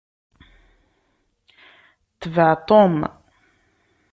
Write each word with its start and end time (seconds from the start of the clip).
Tbeɛ 2.21 2.53
Tom! 2.67 2.95